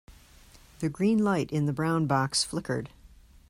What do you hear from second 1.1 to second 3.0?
light in the brown box flickered.